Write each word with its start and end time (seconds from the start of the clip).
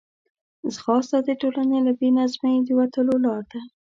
ځغاسته 0.75 1.17
د 1.27 1.29
ټولنې 1.41 1.79
له 1.87 1.91
بې 1.99 2.09
نظمۍ 2.17 2.55
د 2.63 2.69
وتلو 2.79 3.15
لار 3.25 3.43
ده 3.51 3.59